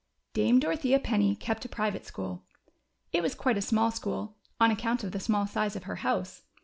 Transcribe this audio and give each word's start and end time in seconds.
D 0.33 0.41
ame 0.41 0.59
Dorothea 0.59 0.97
penny 0.99 1.35
kept 1.35 1.63
a 1.63 1.69
private 1.69 2.07
school. 2.07 2.43
It 3.13 3.21
was 3.21 3.35
quite 3.35 3.59
a 3.59 3.61
small 3.61 3.91
school, 3.91 4.35
on 4.59 4.71
account 4.71 5.03
of 5.03 5.11
the 5.11 5.19
small 5.19 5.45
size 5.45 5.75
of 5.75 5.83
her 5.83 5.97
house. 5.97 6.41